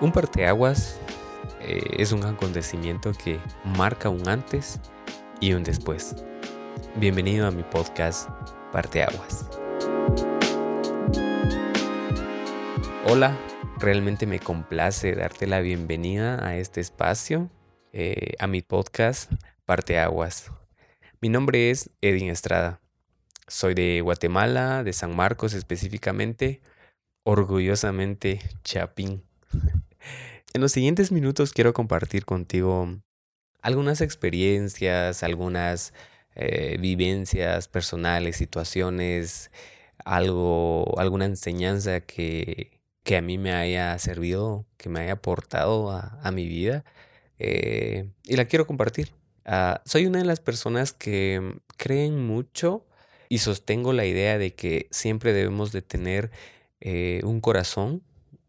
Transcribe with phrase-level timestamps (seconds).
[0.00, 0.98] Un parteaguas
[1.60, 3.38] eh, es un acontecimiento que
[3.76, 4.80] marca un antes
[5.40, 6.16] y un después.
[6.96, 8.30] Bienvenido a mi podcast
[8.72, 9.46] Parteaguas.
[13.06, 13.36] Hola,
[13.78, 17.50] realmente me complace darte la bienvenida a este espacio,
[17.92, 19.30] eh, a mi podcast
[19.66, 20.50] Parteaguas.
[21.20, 22.80] Mi nombre es Edwin Estrada.
[23.50, 26.60] Soy de Guatemala, de San Marcos específicamente,
[27.24, 29.24] orgullosamente Chapín.
[30.52, 32.98] En los siguientes minutos quiero compartir contigo
[33.62, 35.94] algunas experiencias, algunas
[36.34, 39.52] eh, vivencias personales, situaciones,
[40.04, 46.30] algo, alguna enseñanza que, que, a mí me haya servido, que me haya aportado a,
[46.32, 46.84] mi vida
[47.38, 49.12] eh, y la quiero compartir.
[49.44, 52.86] Ah, soy una de las personas que creen mucho
[53.30, 56.30] y sostengo la idea de que siempre debemos de tener
[56.80, 58.02] eh, un corazón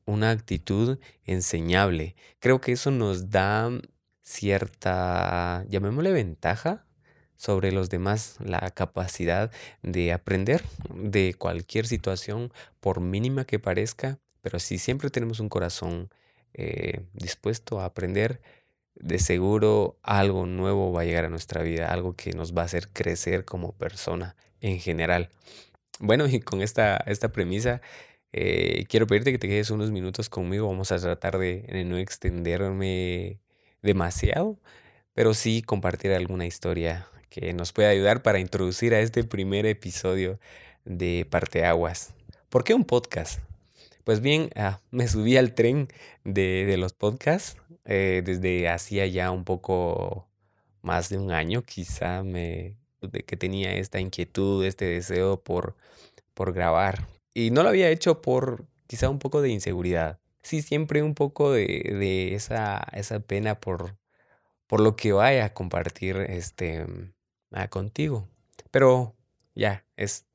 [0.06, 2.16] una actitud enseñable.
[2.40, 3.70] Creo que eso nos da
[4.22, 6.86] cierta, llamémosle ventaja
[7.36, 9.52] sobre los demás, la capacidad
[9.84, 16.10] de aprender de cualquier situación, por mínima que parezca, pero si siempre tenemos un corazón
[16.54, 18.42] eh, dispuesto a aprender,
[18.96, 22.66] de seguro algo nuevo va a llegar a nuestra vida, algo que nos va a
[22.66, 25.30] hacer crecer como persona en general.
[26.00, 27.82] Bueno, y con esta, esta premisa
[28.34, 30.68] eh, quiero pedirte que te quedes unos minutos conmigo.
[30.68, 33.40] Vamos a tratar de, no extenderme
[33.82, 34.60] demasiado,
[35.14, 40.40] pero sí compartir alguna historia que nos pueda ayudar para introducir a este primer episodio
[40.86, 42.14] de Parteaguas.
[42.50, 43.40] ¿Por qué un podcast?
[44.04, 45.88] Pues bien, ah, me subí al tren
[46.24, 50.28] de, los podcasts eh, desde hacía ya un poco
[50.82, 55.76] más de un año, quizá me, de que tenía esta inquietud, este deseo por,
[56.34, 60.20] por grabar, y no lo había hecho por quizá un poco de inseguridad.
[60.44, 63.98] Sí, siempre un poco de, esa, esa pena por,
[64.68, 66.86] por lo que vaya a compartir este,
[67.52, 68.28] ah, contigo.
[68.72, 69.16] Pero
[69.56, 70.26] ya, es,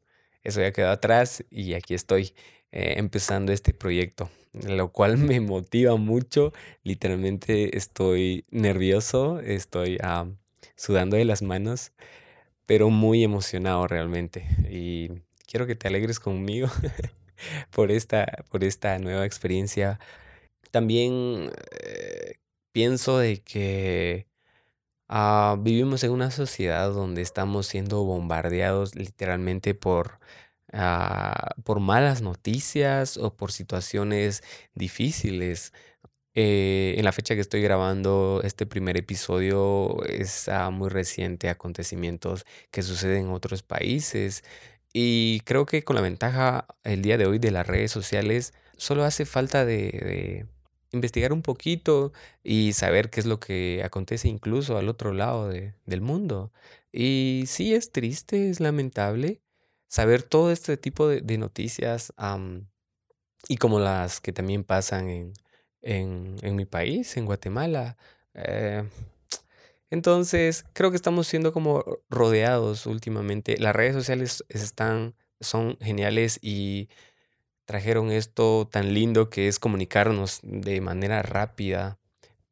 [0.42, 2.34] eso ya quedó atrás y aquí estoy
[2.72, 6.52] eh, empezando este proyecto, lo cual me motiva mucho.
[6.82, 10.26] Literalmente estoy nervioso, estoy ah,
[10.76, 11.92] sudando de las manos,
[12.66, 14.46] pero muy emocionado realmente.
[14.68, 15.10] Y
[15.46, 16.68] quiero que te alegres conmigo
[17.70, 19.98] por, esta, por esta nueva experiencia.
[20.72, 21.50] También
[21.80, 22.34] eh,
[22.72, 24.26] pienso de que
[25.08, 30.18] ah, vivimos en una sociedad donde estamos siendo bombardeados literalmente por,
[30.72, 34.42] ah, por malas noticias o por situaciones
[34.74, 35.72] difíciles.
[36.38, 42.82] Eh, en la fecha que estoy grabando este primer episodio es muy reciente acontecimientos que
[42.82, 44.44] suceden en otros países
[44.92, 49.04] y creo que con la ventaja el día de hoy de las redes sociales, solo
[49.04, 50.46] hace falta de,
[50.92, 52.12] investigar un poquito
[52.44, 56.52] y saber qué es lo que acontece incluso al otro lado del mundo.
[56.92, 59.40] Y sí es triste, es lamentable
[59.88, 62.12] saber todo este tipo de, noticias
[63.48, 65.32] y como las que también pasan en,
[65.86, 67.96] en, mi país, en Guatemala.
[68.34, 68.84] Eh,
[69.90, 73.56] entonces, creo que estamos siendo como rodeados últimamente.
[73.58, 76.88] Las redes sociales están, son geniales y
[77.66, 81.98] trajeron esto tan lindo que es comunicarnos de manera rápida,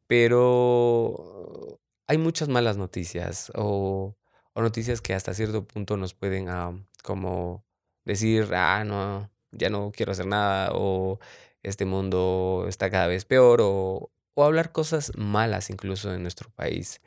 [0.07, 4.17] pero hay muchas malas noticias o,
[4.57, 6.73] noticias que hasta cierto punto nos pueden ah,
[7.03, 7.65] como
[8.05, 11.19] decir, ah, no, ya no quiero hacer nada o
[11.65, 17.01] este mundo está cada vez peor o, o hablar cosas malas incluso en nuestro país.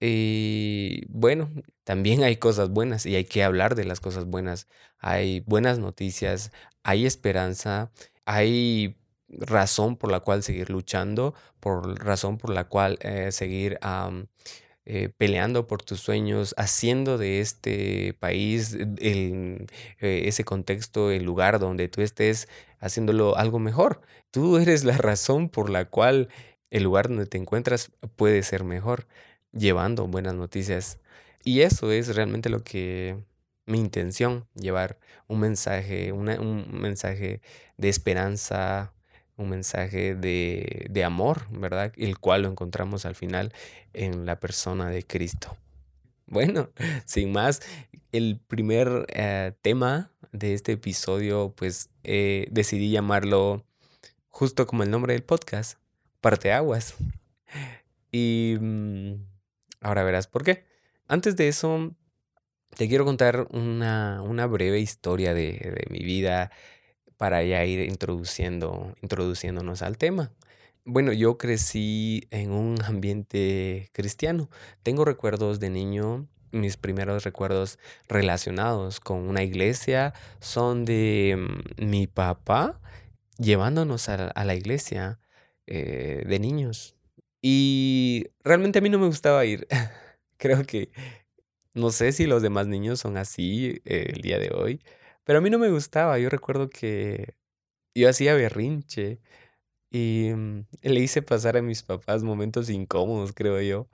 [0.00, 1.50] Y bueno,
[1.84, 4.68] también hay cosas buenas y hay que hablar de las cosas buenas.
[4.98, 7.90] Hay buenas noticias, hay esperanza,
[8.26, 8.96] hay
[9.28, 13.78] razón por la cual seguir luchando, por razón por la cual eh, seguir
[14.88, 19.66] eh, peleando por tus sueños, haciendo de este país, el,
[20.00, 22.48] eh, ese contexto, el lugar donde tú estés,
[22.78, 24.00] haciéndolo algo mejor.
[24.30, 26.28] Tú eres la razón por la cual
[26.70, 29.08] el lugar donde te encuentras puede ser mejor
[29.52, 31.00] llevando buenas noticias.
[31.42, 33.18] Y eso es realmente lo que
[33.66, 37.40] mi intención, llevar un mensaje, un mensaje
[37.76, 38.92] de esperanza,
[39.36, 41.92] un mensaje de, de, amor, ¿verdad?
[41.96, 43.52] El cual lo encontramos al final
[43.92, 45.56] en la persona de Cristo.
[46.26, 46.70] Bueno,
[47.04, 47.60] sin más,
[48.12, 53.64] el primer eh, tema de este episodio, pues eh, decidí llamarlo
[54.28, 55.78] justo como el nombre del podcast,
[56.20, 56.94] Parteaguas.
[58.10, 59.14] Y mm,
[59.86, 60.64] Ahora verás por qué.
[61.06, 61.94] Antes de eso,
[62.76, 66.50] te quiero contar una, una breve historia de, de mi vida
[67.16, 70.32] para ya ir introduciendo, introduciéndonos al tema.
[70.84, 74.48] Bueno, yo crecí en un ambiente cristiano.
[74.82, 77.78] Tengo recuerdos de niño, mis primeros recuerdos
[78.08, 82.80] relacionados con una iglesia son de mm, mi papá
[83.38, 85.18] llevándonos a, la iglesia
[85.66, 86.96] eh, de niños.
[87.42, 89.66] Y realmente a mí no me gustaba ir.
[90.38, 90.90] Creo que
[91.74, 94.82] no sé si los demás niños son así eh, el día de hoy,
[95.26, 96.18] pero a mí no me gustaba.
[96.20, 97.34] Yo recuerdo que
[97.94, 99.20] yo hacía berrinche
[99.90, 103.88] y mm, le hice pasar a mis papás momentos incómodos, creo yo,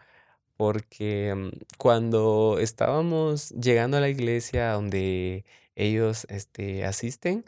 [0.57, 5.45] porque mm, cuando estábamos llegando a la iglesia donde
[5.77, 7.45] ellos este, asisten,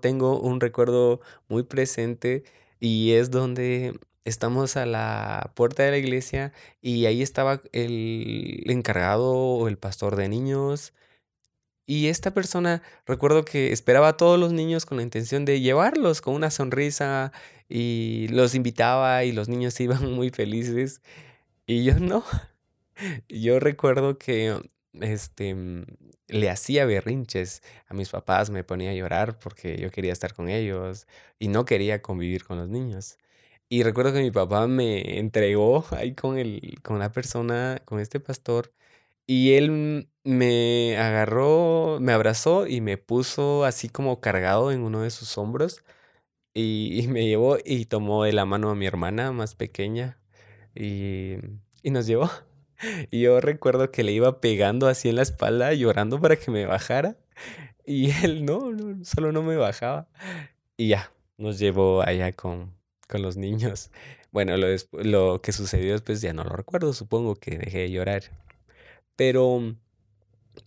[0.00, 2.44] tengo un recuerdo muy presente
[2.80, 9.32] y es donde estamos a la puerta de la iglesia y ahí estaba el encargado
[9.34, 10.94] o el pastor de niños
[11.90, 16.20] y esta persona, recuerdo que esperaba a todos los niños con la intención de llevarlos
[16.20, 17.32] con una sonrisa
[17.68, 21.02] y los invitaba y los niños iban muy felices
[21.66, 22.22] y yo no.
[23.28, 24.56] Yo recuerdo que
[24.92, 25.56] este
[26.28, 30.48] le hacía berrinches a mis papás, me ponía a llorar porque yo quería estar con
[30.48, 31.08] ellos
[31.40, 33.18] y no quería convivir con los niños.
[33.68, 38.20] Y recuerdo que mi papá me entregó ahí con el, con la persona, con este
[38.20, 38.72] pastor,
[39.30, 45.10] y él me agarró, me abrazó y me puso así como cargado en uno de
[45.10, 45.84] sus hombros
[46.52, 50.18] y, me llevó y tomó de la mano a mi hermana más pequeña
[50.74, 51.36] y,
[51.84, 52.28] y nos llevó.
[53.10, 56.64] Y yo recuerdo que le iba pegando así en la espalda, llorando para que me
[56.64, 57.18] bajara.
[57.84, 60.08] Y él no, no, solo no me bajaba.
[60.76, 62.74] Y ya, nos llevó allá con,
[63.06, 63.90] con los niños.
[64.32, 68.22] Bueno, lo, lo que sucedió después ya no lo recuerdo, supongo que dejé de llorar.
[69.20, 69.76] Pero,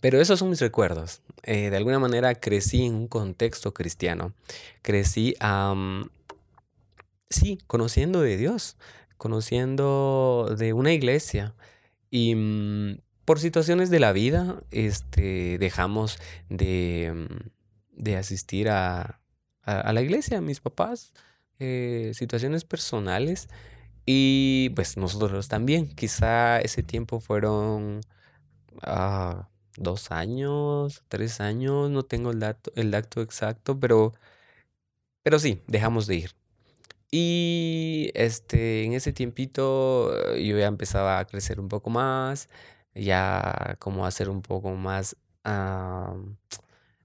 [0.00, 1.22] pero esos son mis recuerdos.
[1.42, 4.32] Eh, de alguna manera crecí en un contexto cristiano.
[4.80, 5.34] Crecí,
[7.30, 8.76] sí, conociendo de Dios,
[9.16, 11.56] conociendo de una iglesia.
[12.12, 16.18] Y mm, por situaciones de la vida, este, dejamos
[16.48, 19.20] de, mm, de asistir a,
[19.64, 21.12] a- a la iglesia, mis papás,
[21.58, 23.48] eh, situaciones personales.
[24.06, 25.88] Y pues nosotros también.
[25.88, 28.00] Quizá ese tiempo fueron
[28.82, 34.12] ah, dos años, tres años, no tengo el dato, el dato exacto, pero,
[35.22, 36.30] pero sí, dejamos de ir.
[37.10, 42.48] Y este, en ese tiempito eh, yo ya empezaba a crecer un poco más,
[42.94, 46.16] ya como a ser un poco más, ah,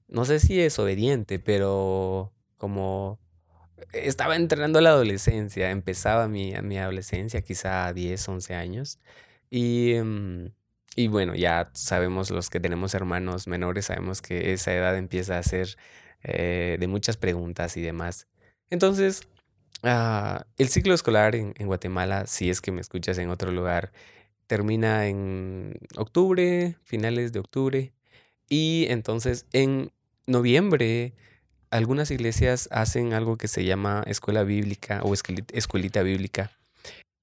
[0.07, 3.19] no sé si es obediente, pero como
[3.93, 8.99] estaba entrando a la adolescencia, empezaba mi, mi adolescencia, quizá a 10, 11 años.
[9.49, 10.47] Y, mm,
[10.95, 15.43] y bueno, ya sabemos los que tenemos hermanos menores, sabemos que esa edad empieza a
[15.43, 15.77] ser
[16.23, 18.27] eh, de muchas preguntas y demás.
[18.69, 19.27] Entonces,
[19.83, 23.91] Ah, el ciclo escolar en, en Guatemala, si es que me escuchas en otro lugar,
[24.47, 27.93] termina en octubre, finales de octubre,
[28.49, 29.91] y entonces en
[30.27, 31.13] noviembre
[31.71, 36.51] algunas iglesias hacen algo que se llama escuela bíblica o escueli- escuelita bíblica.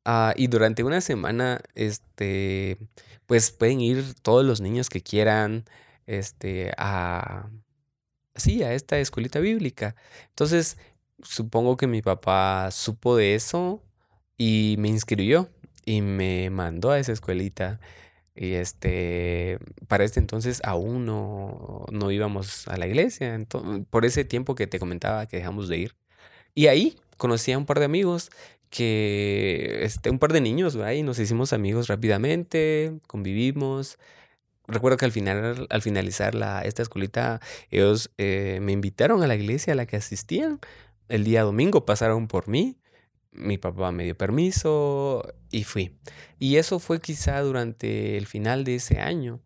[0.08, 2.79] Ah, y durante una semana, este,
[3.26, 5.64] pues pueden ir todos los niños que quieran,
[6.06, 7.49] este, a,
[8.37, 9.97] Sí, a esta escuelita bíblica.
[10.31, 10.78] Entonces,
[11.23, 13.83] supongo que mi papá supo de eso
[14.38, 15.50] y me inscribió
[15.87, 17.80] y me mandó a esa escuelita.
[18.35, 23.37] Y este, para este entonces aún no, no íbamos a la iglesia.
[23.37, 25.97] ento- por ese tiempo que te comentaba que dejamos de ir.
[26.54, 28.30] Y ahí conocí a un par de amigos
[28.76, 30.76] que, este, un par de niños.
[30.95, 33.99] Y nos hicimos amigos rápidamente, convivimos.
[34.68, 37.40] Recuerdo que al final, al finalizar la, esta escuelita,
[37.71, 40.61] ellos eh, me invitaron a la iglesia a la que asistían.
[41.09, 42.78] El día domingo pasaron por mí,
[43.33, 45.97] mi papá me dio permiso y fui.
[46.38, 49.40] Y eso fue quizá durante el final de ese año.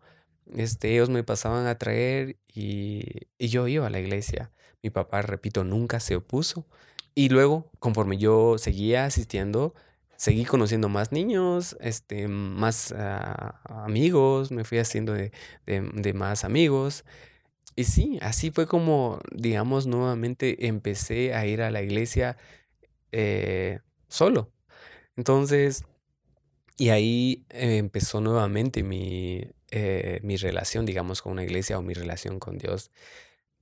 [0.57, 3.05] Este, ellos me pasaban a traer y,
[3.39, 4.51] y yo iba a la iglesia.
[4.83, 6.67] Mi papá, repito, nunca se opuso.
[7.21, 9.75] Y luego, conforme yo seguía asistiendo,
[10.17, 15.31] seguí conociendo más niños, este, más ah, amigos, me fui haciendo de,
[15.67, 17.05] de- más amigos.
[17.77, 22.37] Y sí, así fue como, digamos, nuevamente empecé a ir a la iglesia
[23.13, 24.53] eh, solo.
[25.17, 25.85] Entonces,
[26.77, 32.39] y ahí empezó nuevamente mi, eh, mi relación, digamos, con una iglesia o mi relación
[32.41, 32.91] con Dios.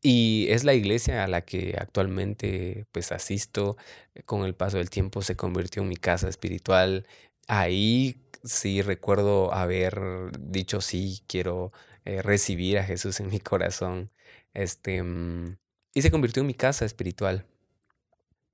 [0.02, 3.76] Y es la iglesia a la que actualmente pues asisto.
[4.14, 7.06] eh, Con el paso del tiempo se convirtió en mi casa espiritual.
[7.48, 10.00] Ahí sí recuerdo haber
[10.38, 11.72] dicho sí, quiero
[12.04, 14.10] eh, recibir a Jesús en mi corazón.
[14.54, 15.58] Este, mm,
[15.94, 17.46] y se convirtió en mi casa espiritual.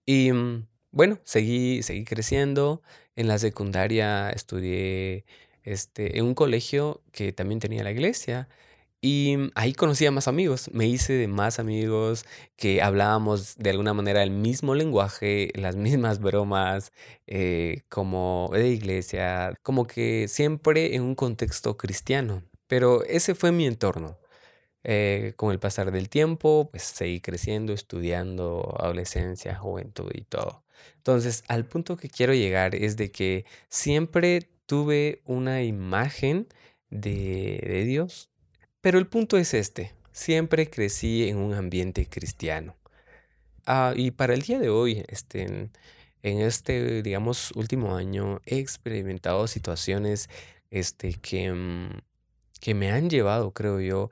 [0.06, 2.82] Y mm, bueno, seguí, seguí creciendo.
[3.16, 5.24] En la secundaria estudié
[5.62, 8.48] este, en un colegio que también tenía la iglesia.
[9.06, 12.24] Y ahí conocí a más amigos, me hice de más amigos
[12.56, 16.90] que hablábamos de alguna manera el mismo lenguaje, las mismas bromas,
[17.26, 22.44] eh, como de iglesia, como que siempre en un contexto cristiano.
[22.66, 24.16] Pero ese fue mi entorno.
[24.84, 30.64] Eh, con el pasar del tiempo, pues seguí creciendo, estudiando adolescencia, juventud y todo.
[30.96, 36.48] Entonces, al punto que quiero llegar es de que siempre tuve una imagen
[36.90, 38.30] de Dios,
[38.84, 42.76] pero el punto es este, siempre crecí en un ambiente cristiano.
[43.64, 45.70] Ah, y para el día de hoy, este,
[46.22, 50.28] en, este, digamos, último año, he experimentado situaciones
[50.70, 51.98] este, que, mm,
[52.60, 54.10] que me han llevado, creo yo,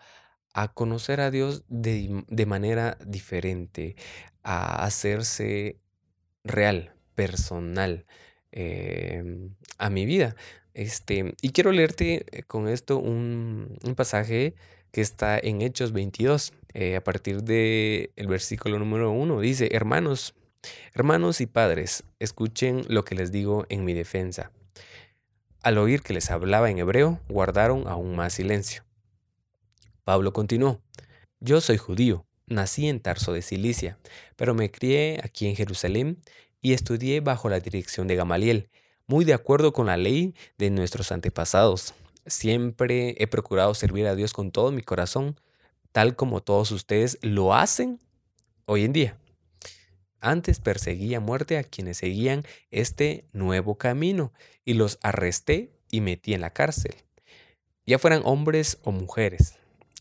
[0.55, 3.95] a conocer a Dios de, de manera diferente,
[4.43, 5.77] a hacerse
[6.45, 8.07] real, personal
[8.53, 10.35] em, a mi vida.
[10.75, 14.55] Este, y quiero leerte eh, con esto un, pasaje
[14.91, 19.41] que está en Hechos 22, eh, a partir del el versículo número 1.
[19.41, 20.35] Dice, hermanos,
[20.95, 24.51] hermanos y padres, escuchen lo que les digo en mi defensa.
[25.63, 28.85] Al oír que les hablaba en hebreo, guardaron aún más silencio.
[30.05, 30.81] Pablo continuó,
[31.39, 33.99] yo soy judío, nací en Tarso de Cilicia,
[34.37, 36.19] pero me crié aquí en Jerusalén
[36.61, 38.69] y estudié bajo la dirección de Gamaliel,
[39.13, 41.93] muy de acuerdo con la ley de nuestros antepasados.
[42.25, 45.39] Siempre he procurado servir a Dios con todo mi corazón,
[45.93, 48.01] tal como todos ustedes lo hacen
[48.65, 49.19] hoy en día.
[50.23, 54.33] Antes perseguí a muerte a quienes seguían este nuevo camino
[54.65, 56.95] y los arresté y metí en la cárcel,
[57.85, 59.57] ya fueran hombres o mujeres.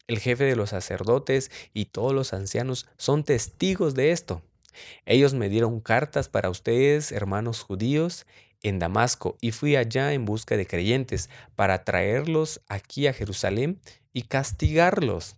[0.07, 4.41] El jefe de los sacerdotes y todos los ancianos son testigos de esto.
[5.05, 8.25] Ellos me dieron cartas para ustedes, hermanos judíos,
[8.63, 13.79] en Damasco, y fui allá en busca de creyentes para traerlos aquí a Jerusalén
[14.13, 15.35] y castigarlos.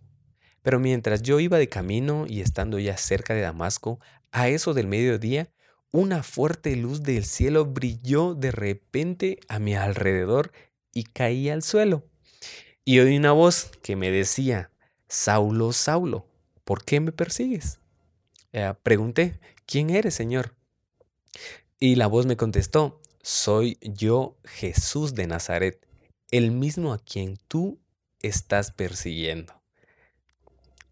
[0.62, 4.00] Pero mientras yo iba de camino y estando ya cerca de Damasco,
[4.32, 5.50] a eso del mediodía,
[5.90, 10.52] una fuerte luz del cielo brilló de repente a mi alrededor
[10.92, 12.04] y caí al suelo.
[12.84, 14.70] Y oí una voz que me decía,
[15.08, 16.26] Saulo, Saulo,
[16.64, 17.78] ¿por qué me persigues?
[18.52, 20.54] Eh, pregunté, ¿quién eres, Señor?
[21.78, 25.84] Y la voz me contestó, soy yo Jesús de Nazaret,
[26.30, 27.80] el mismo a quien tú
[28.22, 29.52] estás persiguiendo.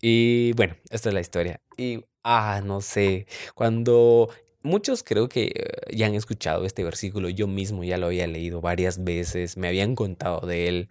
[0.00, 1.60] Y bueno, esta es la historia.
[1.76, 4.30] Y, ah, no sé, cuando
[4.62, 8.60] muchos creo que eh, ya han escuchado este versículo, yo mismo ya lo había leído
[8.60, 10.88] varias veces, me habían contado de él,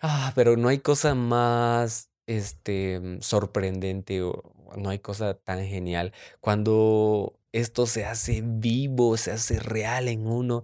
[0.00, 7.37] Ah, pero no hay cosa más, este, sorprendente o no hay cosa tan genial cuando
[7.52, 10.62] esto se hace vivo, se hace real en uno,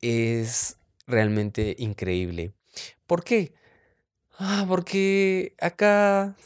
[0.00, 2.52] es realmente increíble.
[3.06, 3.54] ¿Por qué?
[4.38, 6.36] Ah, porque acá,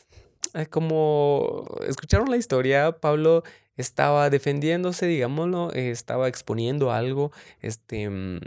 [0.54, 3.42] eh, como escucharon la historia, Pablo
[3.76, 7.32] estaba defendiéndose, digámoslo, estaba exponiendo algo,
[7.62, 8.40] este, mm,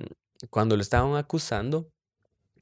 [0.50, 1.90] cuando lo estaban acusando.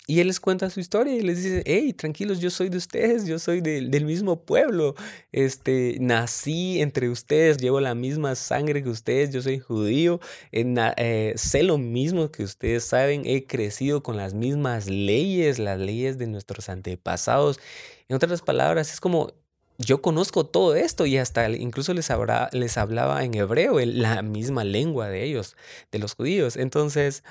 [0.09, 3.27] Y él les cuenta su historia y les dice, hey, tranquilos, yo soy de ustedes,
[3.27, 4.95] yo soy del mismo pueblo,
[5.31, 10.19] este, nací entre ustedes, llevo la misma sangre que ustedes, yo soy judío,
[10.51, 16.17] eh, sé lo mismo que ustedes saben, he crecido con las mismas leyes, las leyes
[16.17, 17.59] de nuestros antepasados.
[18.07, 19.33] En otras palabras, es como,
[19.77, 22.09] yo conozco todo esto y hasta incluso les,
[22.53, 25.55] les hablaba en hebreo, la misma lengua de ellos,
[25.91, 26.57] de los judíos.
[26.57, 27.21] Entonces...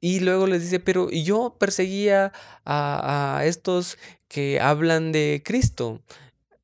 [0.00, 2.32] Y luego les dice, pero yo perseguía
[2.64, 3.98] a, estos
[4.28, 6.02] que hablan de Cristo.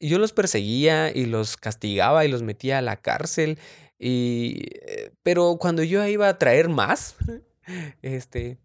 [0.01, 3.59] Yo los perseguía y los castigaba y los metía a la cárcel.
[3.99, 7.17] Y, eh, pero cuando yo iba a traer más,
[8.03, 8.59] este,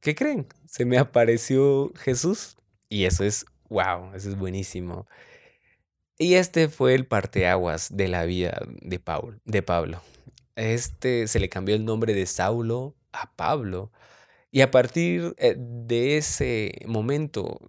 [0.00, 0.46] ¿qué creen?
[0.66, 2.56] Se me apareció Jesús.
[2.88, 5.06] Y eso es, wow, eso es buenísimo.
[6.18, 10.02] Y este fue el parteaguas de la vida de, Paul, de Pablo.
[10.56, 13.90] Este se le cambió el nombre de Saulo a Pablo.
[14.50, 17.60] Y a partir eh, de ese momento,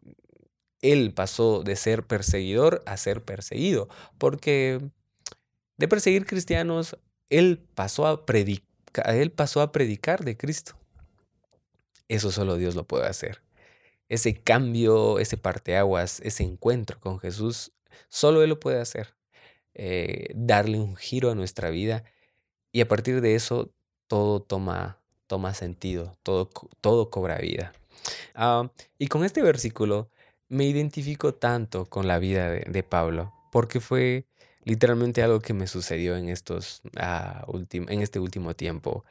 [0.81, 4.81] él pasó de ser perseguidor a ser perseguido, porque
[5.77, 6.97] de perseguir cristianos,
[7.29, 10.77] él pasó a predicar, él pasó a predicar de Cristo.
[12.09, 13.41] Eso solo Dios lo puede hacer.
[14.09, 17.71] Ese cambio, ese parteaguas, ese encuentro con Jesús,
[18.09, 19.15] solo Él lo puede hacer.
[19.73, 22.03] Eh, darle un giro a nuestra vida
[22.71, 23.73] y a partir de eso
[24.07, 25.02] todo toma
[25.33, 26.47] toma sentido, todo,
[26.79, 27.73] todo cobra vida.
[28.35, 30.11] Ah, y con este versículo
[30.47, 34.27] me identifico tanto con la vida de, Pablo, porque fue
[34.63, 39.05] literalmente algo que me sucedió en, estos, ah, en este último tiempo.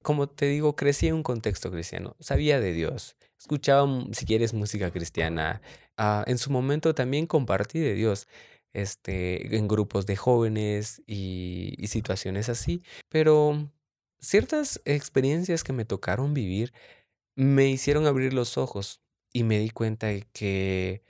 [0.00, 4.90] Como te digo, crecí en un contexto cristiano, sabía de Dios, escuchaba, si quieres, música
[4.90, 5.60] cristiana.
[5.98, 8.26] Ah, en su momento también compartí de Dios
[8.72, 13.68] este, en grupos de jóvenes y, y situaciones así, pero
[14.22, 16.72] ciertas experiencias que me tocaron vivir
[17.36, 19.02] me hicieron abrir los ojos
[19.32, 21.02] y me di cuenta de que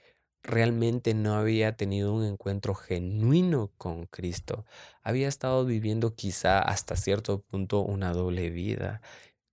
[0.43, 4.65] realmente no había tenido un encuentro genuino con Cristo.
[5.03, 9.03] Había estado viviendo quizá hasta cierto punto una doble vida,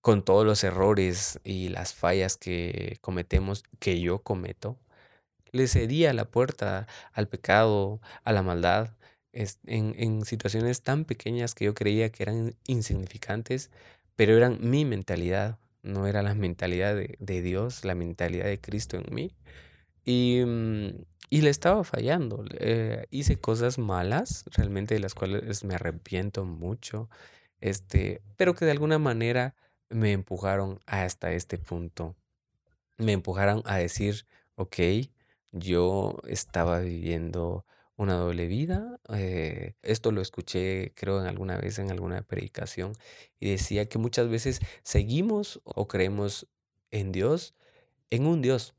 [0.02, 4.80] con todos los errores y las fallas que cometemos, que yo cometo.
[5.52, 8.92] Le cedía la puerta al pecado, a la maldad,
[9.34, 13.72] en, en situaciones tan pequeñas que yo creía que eran insignificantes,
[14.16, 19.14] pero eran mi mentalidad no era la mentalidad de, Dios, la mentalidad de Cristo en
[19.14, 19.36] mí.
[20.06, 22.46] Y, mm, le estaba fallando.
[22.60, 27.10] Eh, hice cosas malas, realmente de las cuales me arrepiento mucho,
[27.62, 29.56] este, pero que de alguna manera
[29.90, 32.16] me empujaron hasta este punto.
[32.98, 34.78] Me empujaron a decir, ok,
[35.52, 37.66] yo estaba viviendo
[38.00, 39.00] una doble vida.
[39.10, 42.94] Eh, esto lo escuché, creo, en alguna vez en alguna predicación
[43.40, 46.48] y decía que muchas veces seguimos o creemos
[46.92, 47.56] en Dios,
[48.10, 48.74] en un Dios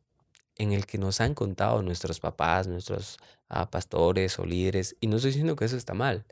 [0.56, 3.18] en el que nos han contado nuestros papás, nuestros
[3.50, 6.24] ah, pastores o líderes, y no estoy diciendo que eso está mal,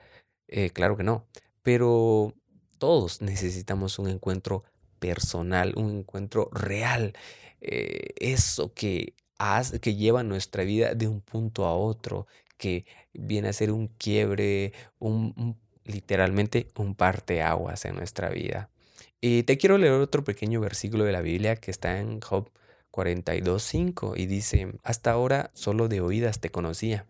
[0.48, 1.26] eh, claro que no,
[1.62, 2.34] pero
[2.78, 4.64] todos necesitamos un encuentro
[4.98, 7.12] personal, un encuentro real,
[7.60, 9.14] eh, eso que,
[9.82, 12.26] que lleva nuestra vida de un punto a otro,
[12.58, 12.84] que
[13.14, 18.68] viene a ser un quiebre, un, literalmente un parteaguas en nuestra vida.
[19.20, 22.50] Y te quiero leer otro pequeño versículo de la Biblia que está en Job
[22.92, 27.06] 42.5 y dice, hasta ahora solo de oídas te conocía,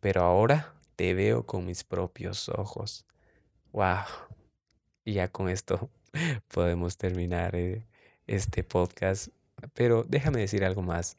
[0.00, 3.06] pero ahora te veo con mis propios ojos.
[3.72, 4.04] ¡Wow!
[5.04, 5.90] Y ya con esto
[6.48, 7.86] podemos terminar eh,
[8.26, 9.28] este podcast.
[9.74, 11.16] Pero déjame decir algo más.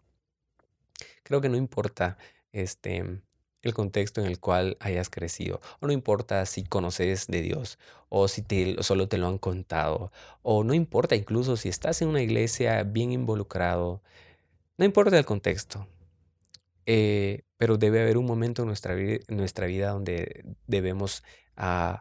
[1.23, 2.17] Creo que no importa
[2.51, 3.21] este,
[3.61, 5.61] el contexto en el cual hayas crecido.
[5.79, 7.77] O no importa si conoces de Dios
[8.09, 8.43] o si
[8.81, 10.11] solo te lo han contado.
[10.41, 14.01] O no importa incluso si estás en una iglesia bien involucrado.
[14.77, 15.87] No importa el contexto.
[16.85, 18.95] Eh, pero debe haber un momento en nuestra,
[19.27, 21.23] nuestra vida donde debemos
[21.57, 21.97] uh,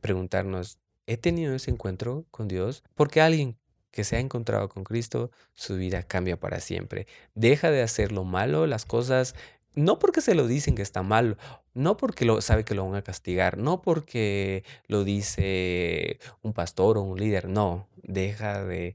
[0.00, 2.82] preguntarnos, ¿he tenido ese encuentro con Dios?
[2.94, 3.58] Porque alguien
[3.92, 7.06] que se ha encontrado con Cristo, su vida cambia para siempre.
[7.34, 9.34] Deja de hacer lo malo, las cosas
[9.74, 11.38] no porque se lo dicen que está mal,
[11.74, 16.98] no porque lo, sabe que lo van a castigar, no porque lo dice un pastor
[16.98, 18.94] o un líder, no, deja de,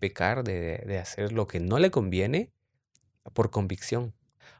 [0.00, 2.52] pecar, de, de hacer lo que no le conviene
[3.32, 4.14] por convicción,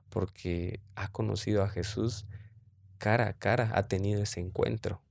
[0.08, 2.26] porque ha conocido a Jesús
[2.98, 5.02] cara a cara, ha tenido ese encuentro.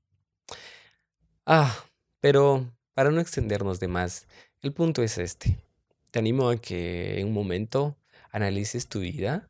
[1.46, 1.86] Ah,
[2.22, 4.28] pero para no extendernos de más,
[4.62, 5.64] el punto es este.
[6.10, 7.98] Te animo a que en un momento
[8.32, 9.50] analices tu vida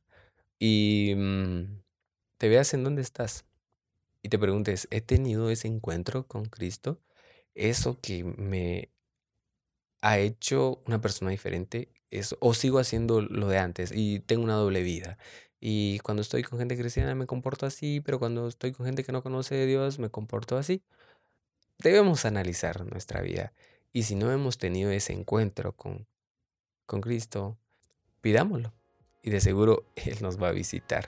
[0.65, 1.81] y mm,
[2.37, 3.43] te veas en dónde estás
[4.21, 7.01] y te preguntes, ¿he tenido ese encuentro con Cristo?
[7.53, 8.89] Eso que me
[10.01, 11.89] ha hecho una persona diferente,
[12.39, 15.17] o sigo haciendo lo de antes y tengo una doble vida.
[15.59, 19.11] Y cuando estoy con gente cristiana me comporto así, pero cuando estoy con gente que
[19.11, 20.81] no conoce de Dios me comporto así.
[21.79, 23.51] Debemos analizar nuestra vida.
[23.91, 26.07] Y si no hemos tenido ese encuentro con,
[26.85, 27.57] con Cristo,
[28.21, 28.73] pidámoslo
[29.23, 31.07] y de seguro Él nos va a visitar.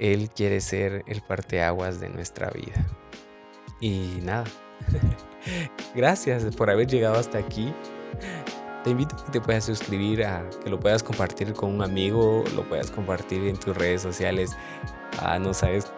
[0.00, 2.84] Él quiere ser el parteaguas de nuestra vida.
[3.80, 4.44] Y nada,
[5.94, 7.72] gracias por haber llegado hasta aquí.
[8.82, 12.44] Te invito a que te puedas suscribir, a que lo puedas compartir con un amigo,
[12.54, 14.56] lo puedas compartir en tus redes sociales.
[15.20, 15.92] Ah, no sabes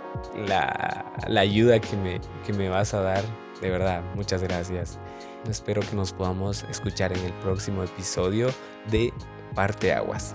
[0.47, 3.25] la, la ayuda que me, que me vas a dar.
[3.61, 4.99] De verdad, muchas gracias.
[5.49, 8.49] Espero que nos podamos escuchar en el próximo episodio
[8.90, 9.12] de
[9.55, 10.35] Parteaguas.